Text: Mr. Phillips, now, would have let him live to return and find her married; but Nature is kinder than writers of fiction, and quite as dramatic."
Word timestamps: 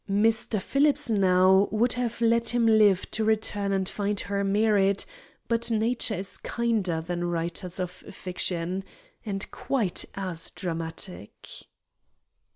Mr. 0.09 0.59
Phillips, 0.59 1.11
now, 1.11 1.67
would 1.69 1.93
have 1.93 2.21
let 2.21 2.49
him 2.49 2.65
live 2.65 3.11
to 3.11 3.23
return 3.23 3.71
and 3.71 3.87
find 3.87 4.19
her 4.21 4.43
married; 4.43 5.05
but 5.47 5.69
Nature 5.69 6.15
is 6.15 6.37
kinder 6.37 7.01
than 7.01 7.23
writers 7.29 7.79
of 7.79 7.91
fiction, 7.91 8.83
and 9.23 9.51
quite 9.51 10.03
as 10.15 10.49
dramatic." 10.55 11.47